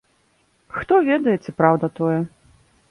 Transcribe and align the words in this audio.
Хто 0.79 0.93
ведае, 1.11 1.37
ці 1.43 1.57
праўда 1.61 1.85
тое. 1.99 2.19